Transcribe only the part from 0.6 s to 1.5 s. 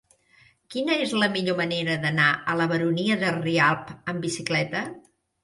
Quina és la